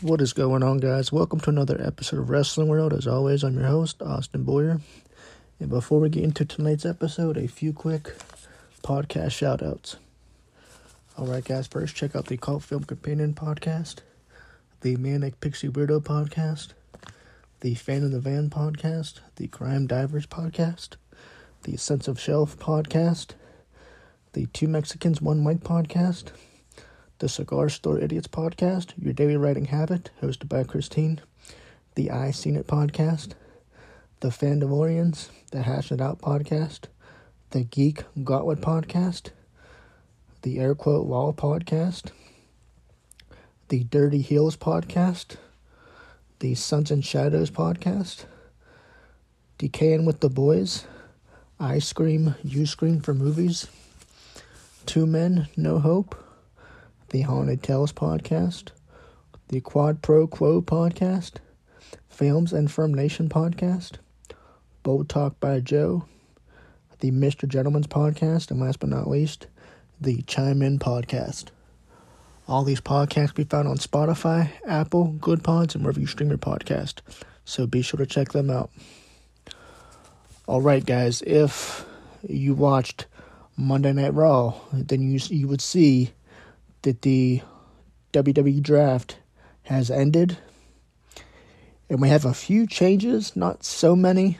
What 0.00 0.20
is 0.20 0.32
going 0.32 0.62
on, 0.62 0.78
guys? 0.78 1.10
Welcome 1.10 1.40
to 1.40 1.50
another 1.50 1.84
episode 1.84 2.20
of 2.20 2.30
Wrestling 2.30 2.68
World. 2.68 2.92
As 2.92 3.08
always, 3.08 3.42
I'm 3.42 3.58
your 3.58 3.66
host, 3.66 4.00
Austin 4.00 4.44
Boyer. 4.44 4.80
And 5.58 5.68
before 5.68 5.98
we 5.98 6.08
get 6.08 6.22
into 6.22 6.44
tonight's 6.44 6.86
episode, 6.86 7.36
a 7.36 7.48
few 7.48 7.72
quick 7.72 8.14
podcast 8.84 9.32
shout 9.32 9.60
outs. 9.60 9.96
Alright, 11.18 11.46
guys, 11.46 11.66
first 11.66 11.96
check 11.96 12.14
out 12.14 12.26
the 12.26 12.36
Cult 12.36 12.62
Film 12.62 12.84
Companion 12.84 13.34
podcast, 13.34 13.96
the 14.82 14.94
Manic 14.94 15.40
Pixie 15.40 15.68
Weirdo 15.68 16.00
podcast, 16.00 16.74
the 17.58 17.74
Fan 17.74 18.04
in 18.04 18.12
the 18.12 18.20
Van 18.20 18.50
podcast, 18.50 19.18
the 19.34 19.48
Crime 19.48 19.88
Divers 19.88 20.26
podcast, 20.26 20.90
the 21.64 21.76
Sense 21.76 22.06
of 22.06 22.20
Shelf 22.20 22.56
podcast, 22.56 23.30
the 24.32 24.46
Two 24.52 24.68
Mexicans, 24.68 25.20
One 25.20 25.42
Mic 25.42 25.58
podcast, 25.58 26.26
the 27.18 27.28
Cigar 27.28 27.68
Store 27.68 27.98
Idiots 27.98 28.28
podcast, 28.28 28.92
Your 28.96 29.12
Daily 29.12 29.36
Writing 29.36 29.66
Habit, 29.66 30.10
hosted 30.22 30.48
by 30.48 30.62
Christine, 30.62 31.20
the 31.96 32.12
I 32.12 32.30
Seen 32.30 32.54
It 32.54 32.68
podcast, 32.68 33.32
the 34.20 34.28
Fandalorians, 34.28 35.28
the 35.50 35.62
Hash 35.62 35.90
It 35.90 36.00
Out 36.00 36.20
podcast, 36.20 36.84
the 37.50 37.64
Geek 37.64 38.04
Gauntlet 38.22 38.60
podcast, 38.60 39.30
the 40.42 40.60
Air 40.60 40.76
Quote 40.76 41.06
Wall 41.06 41.32
podcast, 41.32 42.12
the 43.68 43.82
Dirty 43.82 44.20
Heels 44.20 44.56
podcast, 44.56 45.36
the 46.38 46.54
Suns 46.54 46.92
and 46.92 47.04
Shadows 47.04 47.50
podcast, 47.50 48.26
Decaying 49.58 50.04
with 50.04 50.20
the 50.20 50.30
Boys, 50.30 50.84
I 51.58 51.80
Scream, 51.80 52.36
You 52.44 52.64
Scream 52.64 53.00
for 53.00 53.12
Movies, 53.12 53.66
Two 54.86 55.04
Men, 55.04 55.48
No 55.56 55.80
Hope, 55.80 56.14
the 57.10 57.22
Haunted 57.22 57.62
Tales 57.62 57.92
podcast, 57.92 58.68
the 59.48 59.60
Quad 59.60 60.02
Pro 60.02 60.26
Quo 60.26 60.60
podcast, 60.60 61.34
Films 62.08 62.52
and 62.52 62.70
Firm 62.70 62.92
Nation 62.92 63.28
podcast, 63.28 63.92
Bold 64.82 65.08
Talk 65.08 65.40
by 65.40 65.60
Joe, 65.60 66.04
the 67.00 67.10
Mr. 67.10 67.48
Gentleman's 67.48 67.86
podcast, 67.86 68.50
and 68.50 68.60
last 68.60 68.80
but 68.80 68.90
not 68.90 69.08
least, 69.08 69.46
the 70.00 70.20
Chime 70.22 70.60
In 70.60 70.78
podcast. 70.78 71.46
All 72.46 72.62
these 72.62 72.80
podcasts 72.80 73.34
be 73.34 73.44
found 73.44 73.68
on 73.68 73.78
Spotify, 73.78 74.50
Apple, 74.66 75.16
Good 75.20 75.42
Pods, 75.42 75.74
and 75.74 75.84
wherever 75.84 76.00
you 76.00 76.06
stream 76.06 76.28
your 76.28 76.38
podcast. 76.38 77.00
So 77.44 77.66
be 77.66 77.80
sure 77.80 77.98
to 77.98 78.06
check 78.06 78.32
them 78.32 78.50
out. 78.50 78.70
All 80.46 80.60
right, 80.60 80.84
guys. 80.84 81.22
If 81.26 81.86
you 82.26 82.54
watched 82.54 83.06
Monday 83.56 83.92
Night 83.92 84.14
Raw, 84.14 84.54
then 84.72 85.10
you 85.10 85.20
you 85.28 85.48
would 85.48 85.60
see 85.60 86.12
that 86.82 87.02
the 87.02 87.42
WWE 88.12 88.62
draft 88.62 89.18
has 89.64 89.90
ended. 89.90 90.38
And 91.90 92.00
we 92.00 92.08
have 92.08 92.24
a 92.24 92.34
few 92.34 92.66
changes, 92.66 93.34
not 93.34 93.64
so 93.64 93.96
many, 93.96 94.38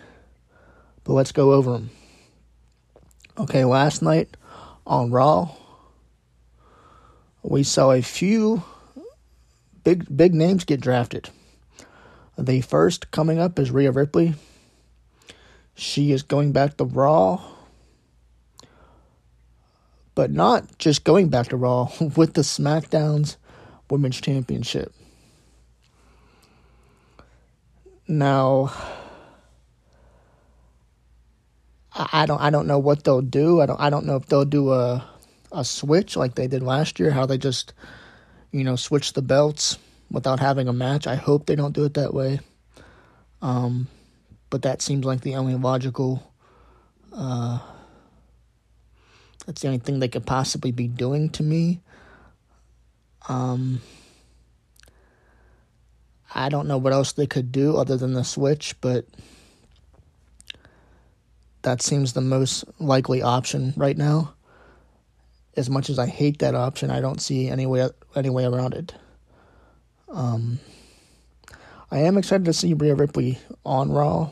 but 1.04 1.14
let's 1.14 1.32
go 1.32 1.52
over 1.52 1.72
them. 1.72 1.90
Okay, 3.38 3.64
last 3.64 4.02
night 4.02 4.36
on 4.86 5.10
Raw, 5.10 5.54
we 7.42 7.62
saw 7.62 7.92
a 7.92 8.02
few 8.02 8.62
big 9.84 10.04
big 10.14 10.34
names 10.34 10.64
get 10.64 10.80
drafted. 10.80 11.30
The 12.36 12.60
first 12.60 13.10
coming 13.10 13.38
up 13.38 13.58
is 13.58 13.70
Rhea 13.70 13.90
Ripley. 13.90 14.34
She 15.74 16.12
is 16.12 16.22
going 16.22 16.52
back 16.52 16.76
to 16.76 16.84
Raw 16.84 17.42
but 20.18 20.32
not 20.32 20.78
just 20.78 21.04
going 21.04 21.28
back 21.28 21.46
to 21.46 21.56
Raw 21.56 21.88
with 22.16 22.34
the 22.34 22.40
SmackDown's 22.40 23.36
Women's 23.88 24.20
Championship. 24.20 24.92
Now, 28.08 28.72
I 31.94 32.26
don't 32.26 32.40
I 32.40 32.50
don't 32.50 32.66
know 32.66 32.80
what 32.80 33.04
they'll 33.04 33.22
do. 33.22 33.60
I 33.60 33.66
don't 33.66 33.78
I 33.78 33.90
don't 33.90 34.06
know 34.06 34.16
if 34.16 34.26
they'll 34.26 34.44
do 34.44 34.72
a 34.72 35.08
a 35.52 35.64
switch 35.64 36.16
like 36.16 36.34
they 36.34 36.48
did 36.48 36.64
last 36.64 36.98
year, 36.98 37.12
how 37.12 37.24
they 37.24 37.38
just 37.38 37.72
you 38.50 38.64
know 38.64 38.74
switch 38.74 39.12
the 39.12 39.22
belts 39.22 39.78
without 40.10 40.40
having 40.40 40.66
a 40.66 40.72
match. 40.72 41.06
I 41.06 41.14
hope 41.14 41.46
they 41.46 41.54
don't 41.54 41.76
do 41.76 41.84
it 41.84 41.94
that 41.94 42.12
way. 42.12 42.40
Um, 43.40 43.86
but 44.50 44.62
that 44.62 44.82
seems 44.82 45.04
like 45.04 45.20
the 45.20 45.36
only 45.36 45.54
logical 45.54 46.32
uh, 47.12 47.60
that's 49.48 49.62
the 49.62 49.68
only 49.68 49.78
thing 49.78 49.98
they 49.98 50.08
could 50.08 50.26
possibly 50.26 50.72
be 50.72 50.86
doing 50.86 51.30
to 51.30 51.42
me. 51.42 51.80
Um, 53.30 53.80
I 56.34 56.50
don't 56.50 56.68
know 56.68 56.76
what 56.76 56.92
else 56.92 57.12
they 57.12 57.26
could 57.26 57.50
do 57.50 57.78
other 57.78 57.96
than 57.96 58.12
the 58.12 58.24
switch, 58.24 58.78
but 58.82 59.06
that 61.62 61.80
seems 61.80 62.12
the 62.12 62.20
most 62.20 62.66
likely 62.78 63.22
option 63.22 63.72
right 63.74 63.96
now. 63.96 64.34
As 65.56 65.70
much 65.70 65.88
as 65.88 65.98
I 65.98 66.08
hate 66.08 66.40
that 66.40 66.54
option, 66.54 66.90
I 66.90 67.00
don't 67.00 67.18
see 67.18 67.48
any 67.48 67.64
way 67.64 67.88
any 68.14 68.28
way 68.28 68.44
around 68.44 68.74
it. 68.74 68.94
Um, 70.10 70.60
I 71.90 72.00
am 72.00 72.18
excited 72.18 72.44
to 72.44 72.52
see 72.52 72.74
Rhea 72.74 72.94
Ripley 72.94 73.38
on 73.64 73.90
Raw 73.90 74.28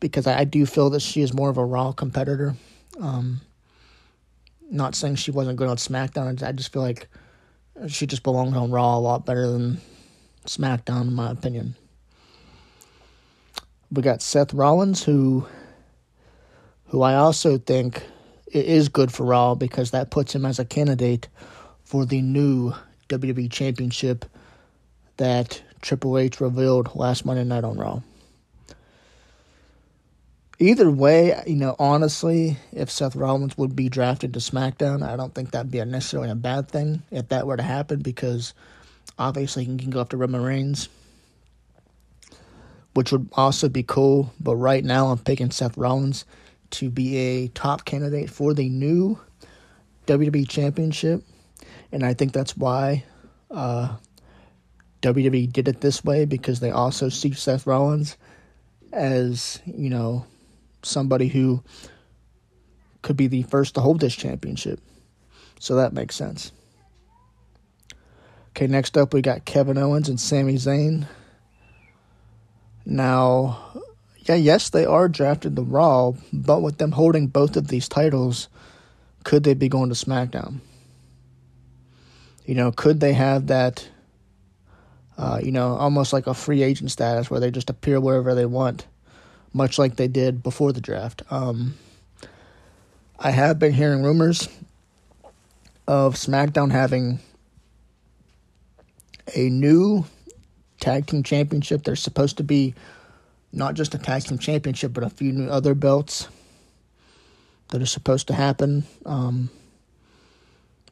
because 0.00 0.26
I, 0.26 0.40
I 0.40 0.44
do 0.44 0.66
feel 0.66 0.90
that 0.90 1.02
she 1.02 1.22
is 1.22 1.34
more 1.34 1.50
of 1.50 1.56
a 1.56 1.64
Raw 1.64 1.92
competitor. 1.92 2.54
Um, 3.00 3.40
not 4.70 4.94
saying 4.94 5.16
she 5.16 5.30
wasn't 5.30 5.56
good 5.56 5.68
on 5.68 5.76
SmackDown. 5.76 6.42
I 6.42 6.52
just 6.52 6.72
feel 6.72 6.82
like 6.82 7.08
she 7.88 8.06
just 8.06 8.22
belonged 8.22 8.56
on 8.56 8.70
Raw 8.70 8.96
a 8.96 9.00
lot 9.00 9.24
better 9.24 9.46
than 9.46 9.80
SmackDown, 10.46 11.02
in 11.02 11.14
my 11.14 11.30
opinion. 11.30 11.74
We 13.90 14.02
got 14.02 14.20
Seth 14.20 14.52
Rollins, 14.52 15.02
who, 15.02 15.46
who 16.86 17.02
I 17.02 17.14
also 17.14 17.56
think 17.56 18.02
is 18.52 18.88
good 18.88 19.12
for 19.12 19.24
Raw 19.24 19.54
because 19.54 19.90
that 19.92 20.10
puts 20.10 20.34
him 20.34 20.44
as 20.44 20.58
a 20.58 20.64
candidate 20.64 21.28
for 21.84 22.04
the 22.04 22.20
new 22.20 22.74
WWE 23.08 23.50
Championship 23.50 24.26
that 25.16 25.62
Triple 25.80 26.18
H 26.18 26.40
revealed 26.40 26.94
last 26.94 27.24
Monday 27.24 27.44
night 27.44 27.64
on 27.64 27.78
Raw 27.78 28.02
either 30.58 30.90
way, 30.90 31.40
you 31.46 31.56
know, 31.56 31.76
honestly, 31.78 32.56
if 32.72 32.90
Seth 32.90 33.16
Rollins 33.16 33.56
would 33.56 33.76
be 33.76 33.88
drafted 33.88 34.34
to 34.34 34.40
SmackDown, 34.40 35.06
I 35.06 35.16
don't 35.16 35.34
think 35.34 35.50
that'd 35.50 35.70
be 35.70 35.84
necessarily 35.84 36.30
a 36.30 36.34
bad 36.34 36.68
thing 36.68 37.02
if 37.10 37.28
that 37.28 37.46
were 37.46 37.56
to 37.56 37.62
happen 37.62 38.00
because 38.00 38.54
obviously 39.18 39.64
he 39.64 39.76
can 39.76 39.90
go 39.90 40.00
after 40.00 40.16
Roman 40.16 40.42
Reigns, 40.42 40.88
which 42.94 43.12
would 43.12 43.28
also 43.34 43.68
be 43.68 43.82
cool. 43.82 44.32
But 44.40 44.56
right 44.56 44.84
now, 44.84 45.08
I'm 45.08 45.18
picking 45.18 45.50
Seth 45.50 45.76
Rollins 45.76 46.24
to 46.70 46.90
be 46.90 47.16
a 47.16 47.48
top 47.48 47.84
candidate 47.84 48.28
for 48.28 48.52
the 48.52 48.68
new 48.68 49.18
WWE 50.06 50.48
Championship, 50.48 51.22
and 51.92 52.04
I 52.04 52.14
think 52.14 52.32
that's 52.32 52.56
why. 52.56 53.04
Uh, 53.50 53.96
WWE 55.00 55.52
did 55.52 55.68
it 55.68 55.80
this 55.80 56.04
way 56.04 56.24
because 56.24 56.60
they 56.60 56.70
also 56.70 57.08
see 57.08 57.32
Seth 57.32 57.66
Rollins 57.66 58.16
as, 58.92 59.60
you 59.64 59.90
know, 59.90 60.26
somebody 60.82 61.28
who 61.28 61.62
could 63.02 63.16
be 63.16 63.26
the 63.26 63.42
first 63.42 63.74
to 63.74 63.80
hold 63.80 64.00
this 64.00 64.14
championship. 64.14 64.80
So 65.60 65.76
that 65.76 65.92
makes 65.92 66.14
sense. 66.16 66.52
Okay, 68.50 68.66
next 68.66 68.96
up 68.96 69.14
we 69.14 69.22
got 69.22 69.44
Kevin 69.44 69.78
Owens 69.78 70.08
and 70.08 70.20
Sami 70.20 70.54
Zayn. 70.54 71.06
Now, 72.84 73.58
yeah, 74.16 74.34
yes, 74.34 74.70
they 74.70 74.84
are 74.84 75.08
drafted 75.08 75.56
the 75.56 75.62
Raw, 75.62 76.12
but 76.32 76.60
with 76.60 76.78
them 76.78 76.92
holding 76.92 77.28
both 77.28 77.56
of 77.56 77.68
these 77.68 77.88
titles, 77.88 78.48
could 79.24 79.44
they 79.44 79.54
be 79.54 79.68
going 79.68 79.90
to 79.90 79.94
SmackDown? 79.94 80.60
You 82.44 82.54
know, 82.54 82.72
could 82.72 83.00
they 83.00 83.12
have 83.12 83.48
that, 83.48 83.88
uh, 85.16 85.40
you 85.42 85.52
know, 85.52 85.76
almost 85.76 86.12
like 86.12 86.26
a 86.26 86.34
free 86.34 86.62
agent 86.62 86.90
status 86.90 87.30
where 87.30 87.40
they 87.40 87.50
just 87.50 87.70
appear 87.70 88.00
wherever 88.00 88.34
they 88.34 88.46
want? 88.46 88.86
Much 89.52 89.78
like 89.78 89.96
they 89.96 90.08
did 90.08 90.42
before 90.42 90.72
the 90.72 90.80
draft. 90.80 91.22
Um, 91.30 91.74
I 93.18 93.30
have 93.30 93.58
been 93.58 93.72
hearing 93.72 94.02
rumors 94.02 94.48
of 95.86 96.14
SmackDown 96.14 96.70
having 96.70 97.18
a 99.34 99.48
new 99.48 100.04
tag 100.80 101.06
team 101.06 101.22
championship. 101.22 101.82
There's 101.82 102.02
supposed 102.02 102.36
to 102.36 102.44
be 102.44 102.74
not 103.52 103.74
just 103.74 103.94
a 103.94 103.98
tag 103.98 104.24
team 104.24 104.38
championship, 104.38 104.92
but 104.92 105.02
a 105.02 105.10
few 105.10 105.32
new 105.32 105.48
other 105.48 105.74
belts 105.74 106.28
that 107.70 107.82
are 107.82 107.86
supposed 107.86 108.28
to 108.28 108.34
happen 108.34 108.84
um, 109.04 109.50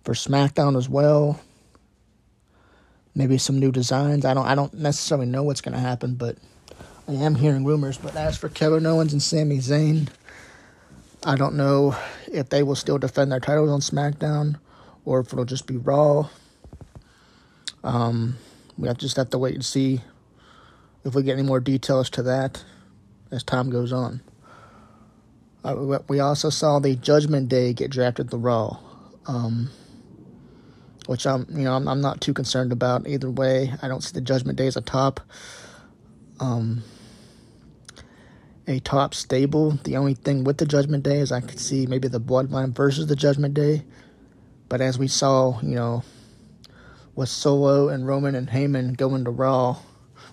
for 0.04 0.14
SmackDown 0.14 0.76
as 0.76 0.88
well. 0.88 1.40
Maybe 3.14 3.38
some 3.38 3.58
new 3.58 3.72
designs. 3.72 4.26
I 4.26 4.34
don't. 4.34 4.46
I 4.46 4.54
don't 4.54 4.74
necessarily 4.74 5.26
know 5.26 5.42
what's 5.42 5.62
going 5.62 5.72
to 5.72 5.80
happen, 5.80 6.16
but 6.16 6.36
I 7.08 7.12
am 7.12 7.36
hearing 7.36 7.64
rumors, 7.64 7.98
but 7.98 8.16
as 8.16 8.36
for 8.36 8.48
Kevin 8.48 8.84
Owens 8.84 9.12
and 9.12 9.22
Sami 9.22 9.58
Zayn, 9.58 10.08
I 11.24 11.36
don't 11.36 11.54
know 11.54 11.96
if 12.26 12.48
they 12.48 12.64
will 12.64 12.74
still 12.74 12.98
defend 12.98 13.30
their 13.30 13.38
titles 13.38 13.70
on 13.70 13.78
SmackDown 13.78 14.58
or 15.04 15.20
if 15.20 15.32
it'll 15.32 15.44
just 15.44 15.68
be 15.68 15.76
Raw. 15.76 16.28
Um, 17.84 18.38
we 18.76 18.88
have 18.88 18.98
just 18.98 19.16
have 19.16 19.30
to 19.30 19.38
wait 19.38 19.54
and 19.54 19.64
see 19.64 20.00
if 21.04 21.14
we 21.14 21.22
get 21.22 21.34
any 21.34 21.46
more 21.46 21.60
details 21.60 22.10
to 22.10 22.24
that 22.24 22.64
as 23.30 23.44
time 23.44 23.70
goes 23.70 23.92
on. 23.92 24.20
Uh, 25.64 26.00
we 26.08 26.18
also 26.18 26.50
saw 26.50 26.80
the 26.80 26.96
Judgment 26.96 27.48
Day 27.48 27.72
get 27.72 27.90
drafted 27.90 28.30
to 28.30 28.36
Raw, 28.36 28.78
um, 29.28 29.70
which 31.06 31.24
I'm 31.24 31.46
you 31.50 31.62
know 31.62 31.74
I'm, 31.74 31.86
I'm, 31.86 32.00
not 32.00 32.20
too 32.20 32.34
concerned 32.34 32.72
about 32.72 33.06
either 33.06 33.30
way. 33.30 33.72
I 33.80 33.86
don't 33.86 34.02
see 34.02 34.12
the 34.12 34.20
Judgment 34.20 34.58
Day 34.58 34.66
as 34.66 34.76
a 34.76 34.80
top. 34.80 35.20
Um, 36.38 36.82
a 38.66 38.80
top 38.80 39.14
stable. 39.14 39.72
The 39.84 39.96
only 39.96 40.14
thing 40.14 40.44
with 40.44 40.58
the 40.58 40.66
Judgment 40.66 41.04
Day 41.04 41.18
is 41.18 41.32
I 41.32 41.40
could 41.40 41.60
see 41.60 41.86
maybe 41.86 42.08
the 42.08 42.20
Bloodline 42.20 42.74
versus 42.74 43.06
the 43.06 43.16
Judgment 43.16 43.54
Day. 43.54 43.84
But 44.68 44.80
as 44.80 44.98
we 44.98 45.08
saw, 45.08 45.60
you 45.60 45.74
know, 45.74 46.02
with 47.14 47.28
Solo 47.28 47.88
and 47.88 48.06
Roman 48.06 48.34
and 48.34 48.48
Heyman 48.48 48.96
going 48.96 49.24
to 49.24 49.30
Raw, 49.30 49.78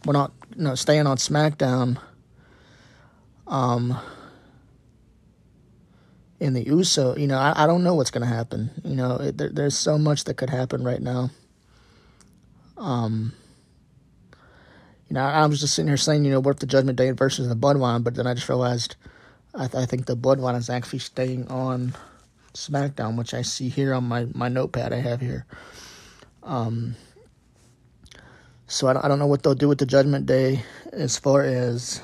we're 0.06 0.14
not, 0.14 0.32
you 0.56 0.64
know, 0.64 0.76
staying 0.76 1.08
on 1.08 1.18
SmackDown. 1.18 2.00
Um, 3.46 4.00
in 6.40 6.54
the 6.54 6.66
USO, 6.66 7.16
you 7.16 7.28
know, 7.28 7.38
I, 7.38 7.64
I 7.64 7.68
don't 7.68 7.84
know 7.84 7.96
what's 7.96 8.12
going 8.12 8.28
to 8.28 8.34
happen. 8.36 8.72
You 8.84 8.96
know, 8.96 9.16
it, 9.16 9.38
there, 9.38 9.50
there's 9.50 9.78
so 9.78 9.98
much 9.98 10.26
that 10.26 10.36
could 10.36 10.50
happen 10.50 10.84
right 10.84 11.02
now. 11.02 11.30
Um, 12.78 13.34
you 15.14 15.20
know, 15.20 15.26
I 15.26 15.46
was 15.46 15.60
just 15.60 15.76
sitting 15.76 15.90
here 15.90 15.96
saying, 15.96 16.26
you 16.26 16.32
know, 16.32 16.40
what 16.40 16.56
if 16.56 16.60
the 16.60 16.66
Judgment 16.66 16.98
Day 16.98 17.12
versus 17.12 17.48
the 17.48 17.56
Bloodline, 17.56 18.04
but 18.04 18.16
then 18.16 18.26
I 18.26 18.34
just 18.34 18.50
realized 18.50 18.96
I, 19.54 19.68
th- 19.68 19.76
I 19.76 19.86
think 19.86 20.08
the 20.08 20.18
Bloodline 20.18 20.58
is 20.58 20.72
actually 20.72 20.98
staying 20.98 21.48
on 21.50 21.94
SmackDown, 22.56 23.16
which 23.16 23.36
I 23.36 23.44
see 23.44 23.70
here 23.70 23.94
on 23.94 24.06
my, 24.06 24.26
my 24.34 24.50
notepad 24.50 24.92
I 24.92 25.02
have 25.02 25.22
here. 25.22 25.46
Um, 26.42 26.96
so 28.66 28.88
I 28.88 28.94
don't, 28.94 29.06
I 29.06 29.08
don't 29.08 29.20
know 29.20 29.28
what 29.28 29.44
they'll 29.44 29.54
do 29.54 29.68
with 29.68 29.78
the 29.78 29.86
Judgment 29.86 30.26
Day 30.26 30.64
as 30.92 31.16
far 31.20 31.44
as, 31.44 32.02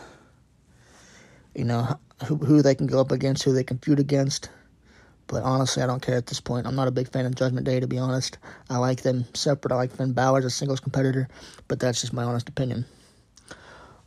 you 1.56 1.66
know, 1.66 1.98
who, 2.28 2.36
who 2.36 2.62
they 2.62 2.76
can 2.76 2.86
go 2.86 3.02
up 3.02 3.12
against, 3.12 3.42
who 3.42 3.54
they 3.54 3.64
can 3.64 3.80
feud 3.80 4.00
against. 4.00 4.52
But 5.26 5.42
honestly, 5.42 5.82
I 5.82 5.88
don't 5.88 6.04
care 6.04 6.16
at 6.16 6.28
this 6.28 6.40
point. 6.40 6.68
I'm 6.68 6.76
not 6.76 6.88
a 6.88 6.92
big 6.92 7.12
fan 7.12 7.26
of 7.26 7.34
Judgment 7.34 7.66
Day, 7.66 7.80
to 7.80 7.88
be 7.88 7.98
honest. 7.98 8.38
I 8.70 8.78
like 8.78 9.02
them 9.02 9.26
separate. 9.34 9.74
I 9.74 9.78
like 9.78 9.96
Finn 9.96 10.14
Balor 10.14 10.38
as 10.38 10.46
a 10.46 10.50
singles 10.52 10.80
competitor, 10.80 11.28
but 11.68 11.80
that's 11.80 12.02
just 12.02 12.14
my 12.14 12.22
honest 12.24 12.48
opinion. 12.48 12.86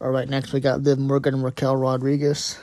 All 0.02 0.10
right, 0.10 0.28
next 0.28 0.52
we 0.52 0.58
got 0.58 0.82
Liv 0.82 0.98
Morgan 0.98 1.34
and 1.34 1.44
Raquel 1.44 1.76
Rodriguez. 1.76 2.58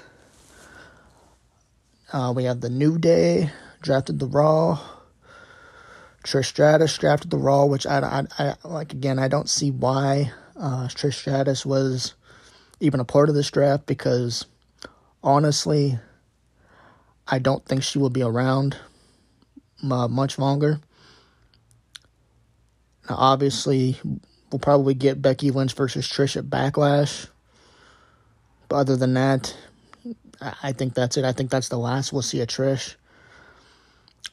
Uh, 2.12 2.33
we 2.36 2.44
have 2.44 2.59
the 2.59 2.69
New 2.69 2.97
Day 2.97 3.50
drafted 3.81 4.19
the 4.19 4.27
Raw. 4.27 4.77
Trish 6.25 6.47
Stratus 6.47 6.97
drafted 6.97 7.31
the 7.31 7.38
Raw, 7.38 7.63
which 7.63 7.88
I, 7.88 8.25
I, 8.38 8.44
I 8.44 8.68
like. 8.68 8.91
Again, 8.91 9.19
I 9.19 9.30
don't 9.30 9.47
see 9.47 9.71
why 9.71 10.33
uh, 10.57 10.89
Trish 10.89 11.13
Stratus 11.13 11.65
was 11.65 12.13
even 12.81 13.00
a 13.00 13.06
part 13.06 13.30
of 13.30 13.36
this 13.36 13.50
draft 13.50 13.85
because 13.85 14.45
honestly, 15.24 15.97
I 17.25 17.39
don't 17.39 17.65
think 17.65 17.83
she 17.83 18.00
will 18.00 18.09
be 18.09 18.21
around 18.21 18.75
uh, 19.89 20.09
much 20.09 20.38
longer. 20.38 20.81
Now, 23.09 23.15
obviously, 23.18 23.97
we'll 24.51 24.60
probably 24.60 24.94
get 24.94 25.22
Becky 25.22 25.51
Lynch 25.51 25.74
versus 25.74 26.07
Trish 26.07 26.38
at 26.38 26.46
Backlash. 26.46 27.28
But 28.68 28.78
other 28.78 28.96
than 28.96 29.13
that, 29.16 29.56
I 30.63 30.72
think 30.72 30.94
that's 30.94 31.18
it. 31.18 31.25
I 31.25 31.31
think 31.31 31.50
that's 31.50 31.69
the 31.69 31.78
last 31.78 32.13
we'll 32.13 32.22
see 32.22 32.42
of 32.42 32.48
Trish. 32.48 32.96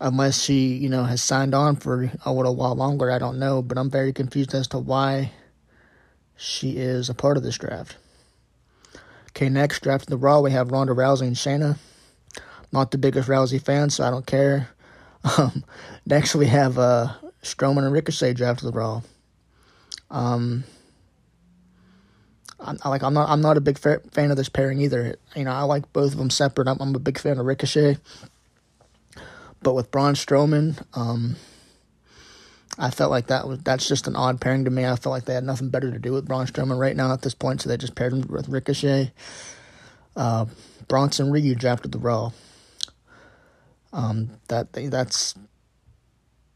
Unless 0.00 0.42
she, 0.42 0.74
you 0.74 0.88
know, 0.88 1.04
has 1.04 1.22
signed 1.22 1.54
on 1.54 1.76
for 1.76 2.10
a 2.24 2.32
little 2.32 2.54
while 2.54 2.74
longer, 2.74 3.10
I 3.10 3.18
don't 3.18 3.38
know. 3.38 3.62
But 3.62 3.78
I'm 3.78 3.90
very 3.90 4.12
confused 4.12 4.54
as 4.54 4.68
to 4.68 4.78
why 4.78 5.32
she 6.36 6.76
is 6.76 7.08
a 7.08 7.14
part 7.14 7.36
of 7.36 7.42
this 7.42 7.56
draft. 7.56 7.96
Okay, 9.30 9.48
next 9.48 9.82
draft 9.82 10.04
of 10.04 10.10
the 10.10 10.16
Raw, 10.16 10.40
we 10.40 10.50
have 10.50 10.70
Ronda 10.70 10.92
Rousey 10.94 11.26
and 11.26 11.36
Shayna. 11.36 11.78
Not 12.72 12.90
the 12.90 12.98
biggest 12.98 13.28
Rousey 13.28 13.62
fan, 13.62 13.90
so 13.90 14.04
I 14.04 14.10
don't 14.10 14.26
care. 14.26 14.70
Um, 15.38 15.64
next 16.06 16.36
we 16.36 16.46
have 16.46 16.78
uh, 16.78 17.14
Strowman 17.42 17.82
and 17.82 17.92
Ricochet 17.92 18.34
drafted 18.34 18.68
the 18.68 18.72
Raw. 18.72 19.02
Um, 20.10 20.64
I, 22.58 22.88
like 22.88 23.02
I'm 23.02 23.14
not 23.14 23.28
I'm 23.28 23.42
not 23.42 23.56
a 23.56 23.60
big 23.60 23.78
fa- 23.78 24.00
fan 24.12 24.30
of 24.30 24.36
this 24.36 24.48
pairing 24.48 24.80
either. 24.80 25.16
You 25.34 25.44
know, 25.44 25.52
I 25.52 25.62
like 25.62 25.92
both 25.92 26.12
of 26.12 26.18
them 26.18 26.30
separate. 26.30 26.68
I'm, 26.68 26.78
I'm 26.80 26.94
a 26.94 26.98
big 26.98 27.18
fan 27.18 27.38
of 27.38 27.46
Ricochet, 27.46 27.98
but 29.62 29.74
with 29.74 29.90
Braun 29.90 30.14
Strowman, 30.14 30.82
um, 30.94 31.36
I 32.78 32.90
felt 32.90 33.10
like 33.10 33.26
that 33.26 33.46
was 33.46 33.58
that's 33.60 33.86
just 33.86 34.06
an 34.06 34.16
odd 34.16 34.40
pairing 34.40 34.64
to 34.64 34.70
me. 34.70 34.86
I 34.86 34.96
felt 34.96 35.12
like 35.12 35.24
they 35.24 35.34
had 35.34 35.44
nothing 35.44 35.68
better 35.68 35.90
to 35.90 35.98
do 35.98 36.12
with 36.12 36.26
Braun 36.26 36.46
Strowman 36.46 36.78
right 36.78 36.96
now 36.96 37.12
at 37.12 37.22
this 37.22 37.34
point, 37.34 37.60
so 37.60 37.68
they 37.68 37.76
just 37.76 37.94
paired 37.94 38.12
him 38.12 38.22
with 38.28 38.48
Ricochet. 38.48 39.12
Uh, 40.14 40.46
Bronson 40.88 41.30
Reed 41.30 41.58
drafted 41.58 41.92
the 41.92 41.98
Raw. 41.98 42.32
Um, 43.92 44.30
that 44.48 44.72
that's 44.72 45.34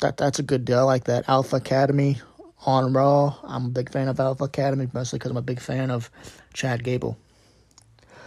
that 0.01 0.17
that's 0.17 0.39
a 0.39 0.43
good 0.43 0.65
deal. 0.65 0.79
I 0.79 0.83
like 0.83 1.05
that 1.05 1.29
Alpha 1.29 1.57
Academy 1.57 2.19
on 2.67 2.93
Raw. 2.93 3.37
I'm 3.43 3.67
a 3.67 3.71
big 3.71 3.91
fan 3.91 4.09
of 4.09 4.21
Alpha 4.21 4.45
Academy, 4.45 4.89
mostly 4.93 5.19
because 5.19 5.31
I'm 5.31 5.37
a 5.37 5.43
big 5.43 5.61
fan 5.61 5.91
of 5.91 6.11
Chad 6.53 6.85
Gable. 6.85 7.17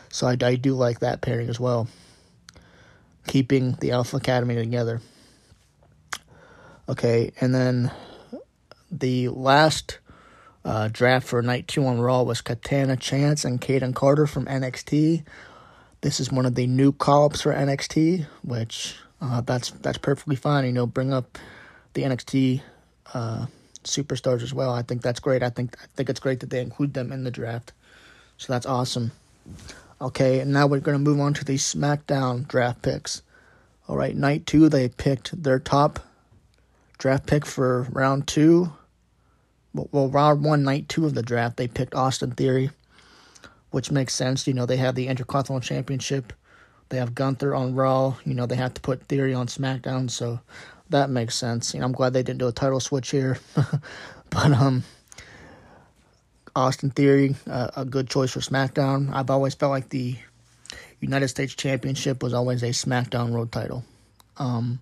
So 0.09 0.27
I, 0.27 0.37
I 0.41 0.55
do 0.55 0.73
like 0.73 0.99
that 0.99 1.21
pairing 1.21 1.49
as 1.49 1.59
well. 1.59 1.87
Keeping 3.27 3.73
the 3.79 3.91
Alpha 3.91 4.17
Academy 4.17 4.55
together. 4.55 5.01
Okay, 6.89 7.31
and 7.39 7.55
then 7.55 7.91
the 8.91 9.29
last 9.29 9.99
uh, 10.65 10.89
draft 10.91 11.27
for 11.27 11.41
night 11.41 11.67
two 11.67 11.85
on 11.85 12.01
Raw 12.01 12.23
was 12.23 12.41
Katana 12.41 12.97
Chance 12.97 13.45
and 13.45 13.61
Kayden 13.61 13.95
Carter 13.95 14.27
from 14.27 14.45
NXT. 14.45 15.23
This 16.01 16.19
is 16.19 16.31
one 16.31 16.45
of 16.45 16.55
the 16.55 16.67
new 16.67 16.91
call-ups 16.91 17.41
for 17.41 17.53
NXT, 17.53 18.25
which 18.43 18.95
uh, 19.21 19.39
that's 19.41 19.71
that's 19.71 19.97
perfectly 19.97 20.35
fine. 20.35 20.65
You 20.65 20.73
know, 20.73 20.85
bring 20.85 21.13
up 21.13 21.37
the 21.93 22.03
NXT 22.03 22.61
uh, 23.13 23.45
superstars 23.83 24.41
as 24.41 24.53
well. 24.53 24.73
I 24.73 24.81
think 24.81 25.01
that's 25.01 25.19
great. 25.19 25.43
I 25.43 25.49
think 25.49 25.77
I 25.81 25.85
think 25.95 26.09
it's 26.09 26.19
great 26.19 26.39
that 26.41 26.49
they 26.49 26.61
include 26.61 26.93
them 26.93 27.11
in 27.11 27.23
the 27.23 27.31
draft. 27.31 27.71
So 28.37 28.51
that's 28.51 28.65
awesome. 28.65 29.11
Okay, 30.01 30.39
and 30.39 30.51
now 30.51 30.67
we're 30.67 30.79
going 30.79 30.97
to 30.97 31.03
move 31.03 31.19
on 31.19 31.33
to 31.35 31.45
the 31.45 31.55
SmackDown 31.55 32.47
draft 32.47 32.81
picks. 32.81 33.21
All 33.87 33.95
right, 33.95 34.15
night 34.15 34.45
two, 34.45 34.69
they 34.69 34.89
picked 34.89 35.43
their 35.43 35.59
top 35.59 35.99
draft 36.97 37.25
pick 37.25 37.45
for 37.45 37.83
round 37.91 38.27
two. 38.27 38.73
Well, 39.73 40.09
round 40.09 40.43
one, 40.43 40.63
night 40.63 40.87
two 40.87 41.05
of 41.05 41.15
the 41.15 41.23
draft, 41.23 41.57
they 41.57 41.67
picked 41.67 41.95
Austin 41.95 42.31
Theory, 42.31 42.69
which 43.71 43.91
makes 43.91 44.13
sense. 44.13 44.45
You 44.47 44.53
know, 44.53 44.65
they 44.65 44.77
have 44.77 44.95
the 44.95 45.07
Intercontinental 45.07 45.65
Championship. 45.65 46.31
They 46.89 46.97
have 46.97 47.15
Gunther 47.15 47.55
on 47.55 47.73
Raw. 47.73 48.15
You 48.23 48.35
know, 48.35 48.45
they 48.45 48.55
have 48.55 48.73
to 48.75 48.81
put 48.81 49.03
Theory 49.03 49.33
on 49.33 49.47
SmackDown. 49.47 50.11
So 50.11 50.39
that 50.93 51.09
makes 51.09 51.35
sense. 51.35 51.73
You 51.73 51.79
know, 51.79 51.87
I'm 51.87 51.91
glad 51.91 52.13
they 52.13 52.23
didn't 52.23 52.39
do 52.39 52.47
a 52.47 52.51
title 52.51 52.79
switch 52.79 53.09
here, 53.09 53.39
but 54.29 54.51
um, 54.51 54.83
Austin 56.55 56.91
Theory, 56.91 57.35
uh, 57.49 57.71
a 57.75 57.83
good 57.83 58.09
choice 58.09 58.31
for 58.31 58.39
SmackDown. 58.39 59.11
I've 59.11 59.31
always 59.31 59.55
felt 59.55 59.71
like 59.71 59.89
the 59.89 60.15
United 61.01 61.27
States 61.29 61.55
Championship 61.55 62.21
was 62.21 62.33
always 62.33 62.61
a 62.61 62.67
SmackDown 62.67 63.33
Road 63.33 63.51
title, 63.51 63.83
um, 64.37 64.79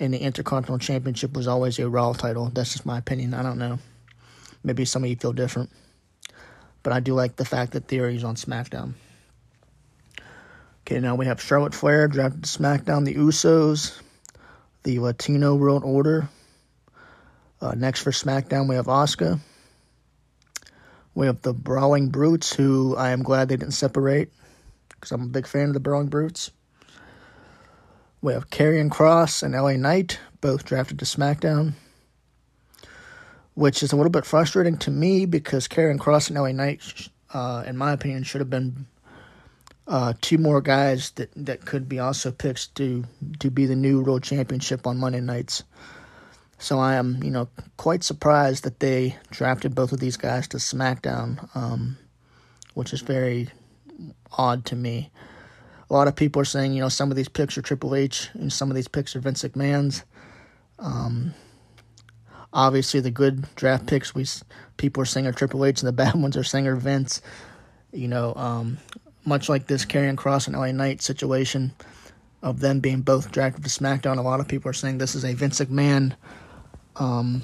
and 0.00 0.12
the 0.12 0.18
Intercontinental 0.18 0.84
Championship 0.84 1.36
was 1.36 1.46
always 1.46 1.78
a 1.78 1.88
Raw 1.88 2.12
title. 2.14 2.50
That's 2.50 2.72
just 2.72 2.84
my 2.84 2.98
opinion. 2.98 3.32
I 3.32 3.44
don't 3.44 3.58
know. 3.58 3.78
Maybe 4.64 4.84
some 4.84 5.04
of 5.04 5.10
you 5.10 5.14
feel 5.14 5.32
different, 5.32 5.70
but 6.82 6.92
I 6.92 6.98
do 6.98 7.14
like 7.14 7.36
the 7.36 7.44
fact 7.44 7.72
that 7.72 7.86
Theory 7.86 8.16
is 8.16 8.24
on 8.24 8.34
SmackDown. 8.34 8.94
Okay, 10.82 10.98
now 10.98 11.14
we 11.14 11.26
have 11.26 11.40
Charlotte 11.40 11.74
Flair 11.74 12.08
drafted 12.08 12.42
to 12.42 12.58
SmackDown. 12.58 13.04
The 13.04 13.14
Usos 13.14 14.00
the 14.88 15.00
Latino 15.00 15.54
World 15.54 15.84
Order. 15.84 16.30
Uh, 17.60 17.74
next 17.76 18.00
for 18.00 18.10
SmackDown, 18.10 18.70
we 18.70 18.76
have 18.76 18.86
Asuka. 18.86 19.38
We 21.14 21.26
have 21.26 21.42
the 21.42 21.52
Brawling 21.52 22.08
Brutes, 22.08 22.54
who 22.54 22.96
I 22.96 23.10
am 23.10 23.22
glad 23.22 23.50
they 23.50 23.58
didn't 23.58 23.74
separate 23.74 24.32
because 24.88 25.12
I'm 25.12 25.24
a 25.24 25.26
big 25.26 25.46
fan 25.46 25.68
of 25.68 25.74
the 25.74 25.80
Brawling 25.80 26.06
Brutes. 26.06 26.52
We 28.22 28.32
have 28.32 28.48
Karrion 28.48 28.88
Kross 28.88 29.42
and 29.42 29.52
LA 29.52 29.72
Knight, 29.72 30.20
both 30.40 30.64
drafted 30.64 31.00
to 31.00 31.04
SmackDown, 31.04 31.74
which 33.52 33.82
is 33.82 33.92
a 33.92 33.96
little 33.96 34.08
bit 34.08 34.24
frustrating 34.24 34.78
to 34.78 34.90
me 34.90 35.26
because 35.26 35.68
Karrion 35.68 35.98
Kross 35.98 36.30
and 36.30 36.38
LA 36.38 36.52
Knight, 36.52 37.10
uh, 37.34 37.62
in 37.66 37.76
my 37.76 37.92
opinion, 37.92 38.22
should 38.22 38.40
have 38.40 38.48
been 38.48 38.86
uh, 39.88 40.12
two 40.20 40.38
more 40.38 40.60
guys 40.60 41.10
that, 41.12 41.30
that 41.34 41.64
could 41.64 41.88
be 41.88 41.98
also 41.98 42.30
picks 42.30 42.66
to 42.68 43.04
to 43.40 43.50
be 43.50 43.66
the 43.66 43.76
new 43.76 44.02
world 44.02 44.22
championship 44.22 44.86
on 44.86 44.98
Monday 44.98 45.20
nights. 45.20 45.64
So 46.58 46.78
I 46.78 46.94
am, 46.94 47.22
you 47.22 47.30
know, 47.30 47.48
quite 47.76 48.02
surprised 48.02 48.64
that 48.64 48.80
they 48.80 49.16
drafted 49.30 49.74
both 49.74 49.92
of 49.92 50.00
these 50.00 50.16
guys 50.16 50.48
to 50.48 50.56
SmackDown, 50.56 51.48
um, 51.56 51.96
which 52.74 52.92
is 52.92 53.00
very 53.00 53.48
odd 54.32 54.64
to 54.66 54.76
me. 54.76 55.10
A 55.88 55.94
lot 55.94 56.08
of 56.08 56.16
people 56.16 56.42
are 56.42 56.44
saying, 56.44 56.74
you 56.74 56.80
know, 56.80 56.88
some 56.88 57.10
of 57.10 57.16
these 57.16 57.28
picks 57.28 57.56
are 57.56 57.62
Triple 57.62 57.94
H 57.94 58.28
and 58.34 58.52
some 58.52 58.70
of 58.70 58.74
these 58.74 58.88
picks 58.88 59.14
are 59.14 59.20
Vince 59.20 59.42
McMahon's. 59.42 60.04
Um, 60.78 61.32
Obviously, 62.52 63.00
the 63.00 63.10
good 63.10 63.46
draft 63.56 63.86
picks, 63.86 64.14
we 64.14 64.24
people 64.78 65.02
are 65.02 65.06
saying 65.06 65.26
are 65.26 65.32
Triple 65.32 65.64
H, 65.64 65.80
and 65.80 65.88
the 65.88 65.92
bad 66.04 66.14
ones 66.14 66.36
are 66.36 66.44
saying 66.44 66.66
are 66.66 66.76
Vince. 66.76 67.20
You 67.92 68.08
know, 68.08 68.34
um, 68.34 68.78
much 69.28 69.48
like 69.48 69.66
this 69.66 69.84
Karrion 69.84 70.16
Kross 70.16 70.46
and 70.46 70.56
LA 70.56 70.72
Knight 70.72 71.02
situation 71.02 71.72
of 72.42 72.60
them 72.60 72.80
being 72.80 73.02
both 73.02 73.30
drafted 73.30 73.64
to 73.64 73.70
SmackDown, 73.70 74.18
a 74.18 74.22
lot 74.22 74.40
of 74.40 74.48
people 74.48 74.70
are 74.70 74.74
saying 74.74 74.98
this 74.98 75.14
is 75.14 75.24
a 75.24 75.34
Vince 75.34 75.60
McMahon. 75.60 76.14
Um, 76.96 77.42